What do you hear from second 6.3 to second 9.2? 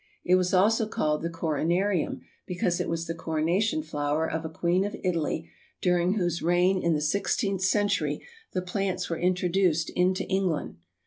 reign in the sixteenth century the plants were